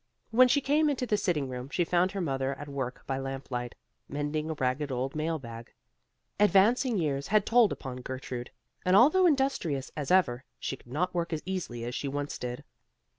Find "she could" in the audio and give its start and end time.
10.57-10.91